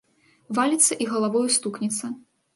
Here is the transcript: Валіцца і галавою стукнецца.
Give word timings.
Валіцца 0.59 0.97
і 1.05 1.07
галавою 1.11 1.45
стукнецца. 1.59 2.13